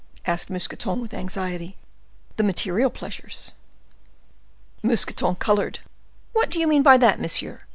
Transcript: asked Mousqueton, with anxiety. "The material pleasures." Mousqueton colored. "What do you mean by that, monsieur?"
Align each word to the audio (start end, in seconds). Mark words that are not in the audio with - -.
asked 0.25 0.49
Mousqueton, 0.49 0.99
with 0.99 1.13
anxiety. 1.13 1.75
"The 2.35 2.41
material 2.41 2.89
pleasures." 2.89 3.51
Mousqueton 4.81 5.35
colored. 5.35 5.77
"What 6.33 6.49
do 6.49 6.57
you 6.59 6.65
mean 6.65 6.81
by 6.81 6.97
that, 6.97 7.19
monsieur?" 7.19 7.61